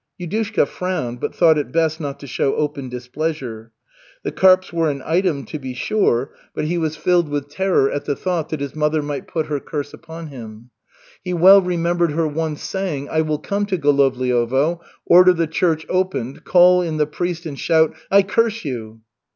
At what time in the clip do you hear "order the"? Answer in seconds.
15.05-15.45